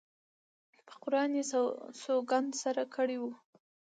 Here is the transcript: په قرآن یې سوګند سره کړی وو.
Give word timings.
په 0.87 0.93
قرآن 1.03 1.31
یې 1.37 1.43
سوګند 2.03 2.49
سره 2.63 2.83
کړی 2.95 3.17
وو. 3.19 3.31